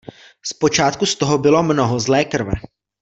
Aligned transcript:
Z 0.45 0.53
počátku 0.53 1.05
z 1.05 1.15
toho 1.15 1.37
bylo 1.37 1.63
mnoho 1.63 1.99
zlé 1.99 2.25
krve. 2.25 2.51